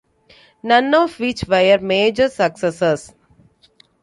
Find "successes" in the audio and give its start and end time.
2.27-3.13